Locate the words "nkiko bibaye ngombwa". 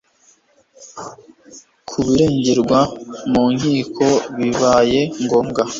3.55-5.61